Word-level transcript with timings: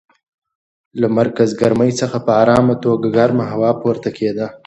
له 1.01 1.07
مرکز 1.17 1.49
ګرمۍ 1.61 1.91
څخه 2.01 2.17
په 2.25 2.31
ارامه 2.41 2.75
توګه 2.85 3.07
ګرمه 3.17 3.45
هوا 3.51 3.71
پورته 3.81 4.09
کېده. 4.17 4.47